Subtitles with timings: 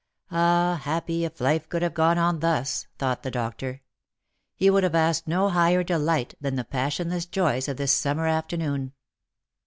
[0.31, 3.83] Ah, happy, if life could have gone on thus, thought the doctor.
[4.55, 8.93] He would have asked no higher delight than the passionless joys of this summer afternoon.